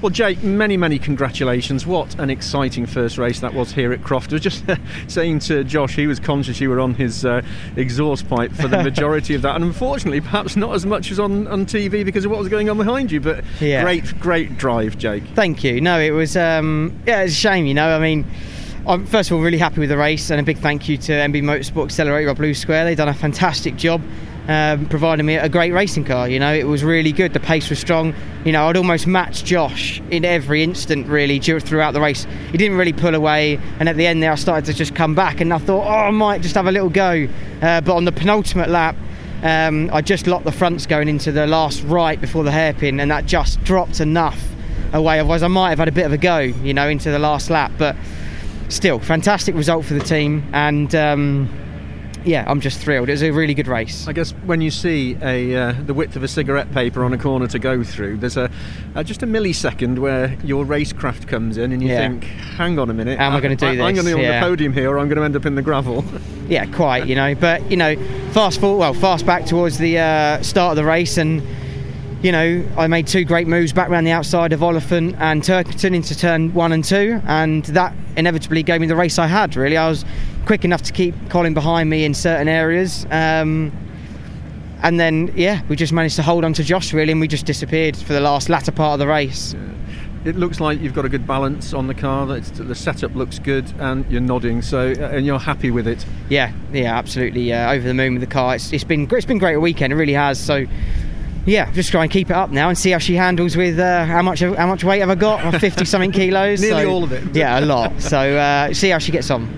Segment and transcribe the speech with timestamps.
[0.00, 1.84] Well, Jake, many, many congratulations.
[1.84, 4.30] What an exciting first race that was here at Croft.
[4.32, 4.64] I was just
[5.08, 7.42] saying to Josh, he was conscious you were on his uh,
[7.74, 11.48] exhaust pipe for the majority of that, and unfortunately, perhaps not as much as on,
[11.48, 13.20] on TV because of what was going on behind you.
[13.20, 13.82] But Yeah.
[13.82, 15.24] great, great drive, Jake.
[15.34, 15.80] Thank you.
[15.80, 17.66] No, it was um, yeah, it's a shame.
[17.66, 18.24] You know, I mean,
[18.86, 21.12] I'm first of all really happy with the race, and a big thank you to
[21.12, 22.84] MB Motorsport Accelerator at Blue Square.
[22.84, 24.00] They've done a fantastic job.
[24.48, 27.34] Um, providing me a great racing car, you know, it was really good.
[27.34, 28.14] The pace was strong.
[28.46, 32.26] You know, I'd almost match Josh in every instant, really, throughout the race.
[32.50, 35.14] He didn't really pull away, and at the end there, I started to just come
[35.14, 37.28] back, and I thought, oh, I might just have a little go.
[37.60, 38.96] Uh, but on the penultimate lap,
[39.42, 43.10] um, I just locked the fronts going into the last right before the hairpin, and
[43.10, 44.42] that just dropped enough
[44.94, 45.20] away.
[45.20, 47.50] Otherwise, I might have had a bit of a go, you know, into the last
[47.50, 47.72] lap.
[47.76, 47.96] But
[48.70, 51.50] still, fantastic result for the team, and um,
[52.28, 53.08] yeah, I'm just thrilled.
[53.08, 54.06] It was a really good race.
[54.06, 57.18] I guess when you see a uh, the width of a cigarette paper on a
[57.18, 58.50] corner to go through, there's a
[58.94, 62.08] uh, just a millisecond where your racecraft comes in, and you Yeah.
[62.08, 64.20] think, "Hang on a minute, How am I gonna do I'm going to be on
[64.20, 64.40] Yeah.
[64.40, 66.04] the podium here, or I'm going to end up in the gravel."
[66.48, 67.34] Yeah, quite, you know.
[67.34, 67.94] But you know,
[68.32, 71.42] fast forward, well, fast back towards the uh, start of the race, and
[72.22, 75.94] you know, I made two great moves back around the outside of Oliphant and Turkington
[75.94, 79.54] into turn one and two, and that inevitably gave me the race I had.
[79.54, 80.04] Really, I was
[80.44, 83.06] quick enough to keep Colin behind me in certain areas.
[83.10, 83.72] Um,
[84.82, 87.46] and then, yeah, we just managed to hold on to Josh really, and we just
[87.46, 89.54] disappeared for the last latter part of the race.
[90.24, 92.26] It looks like you've got a good balance on the car.
[92.26, 94.62] The setup looks good, and you're nodding.
[94.62, 96.04] So, uh, and you're happy with it.
[96.28, 97.52] Yeah, yeah, absolutely.
[97.52, 98.56] Uh, over the moon with the car.
[98.56, 99.92] It's, it's been it's been great a weekend.
[99.92, 100.38] It really has.
[100.38, 100.66] So,
[101.48, 104.04] yeah, just try and keep it up now and see how she handles with uh,
[104.04, 105.60] how much how much weight have I got?
[105.60, 106.60] Fifty something kilos.
[106.62, 107.34] Nearly So- all of it.
[107.34, 108.00] Yeah, a lot.
[108.00, 109.48] So uh, see how she gets on.